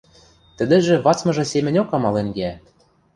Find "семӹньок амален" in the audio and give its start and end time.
1.51-2.27